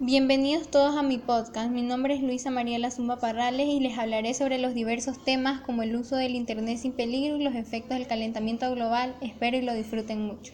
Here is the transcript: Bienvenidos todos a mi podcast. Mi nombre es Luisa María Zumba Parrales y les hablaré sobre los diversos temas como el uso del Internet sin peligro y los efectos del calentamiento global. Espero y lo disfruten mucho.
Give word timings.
Bienvenidos 0.00 0.72
todos 0.72 0.96
a 0.96 1.04
mi 1.04 1.18
podcast. 1.18 1.70
Mi 1.70 1.80
nombre 1.80 2.14
es 2.14 2.20
Luisa 2.20 2.50
María 2.50 2.90
Zumba 2.90 3.20
Parrales 3.20 3.68
y 3.68 3.78
les 3.78 3.96
hablaré 3.96 4.34
sobre 4.34 4.58
los 4.58 4.74
diversos 4.74 5.22
temas 5.22 5.60
como 5.60 5.84
el 5.84 5.94
uso 5.94 6.16
del 6.16 6.34
Internet 6.34 6.78
sin 6.78 6.94
peligro 6.94 7.36
y 7.36 7.44
los 7.44 7.54
efectos 7.54 7.96
del 7.96 8.08
calentamiento 8.08 8.68
global. 8.74 9.14
Espero 9.20 9.56
y 9.56 9.62
lo 9.62 9.72
disfruten 9.72 10.26
mucho. 10.26 10.52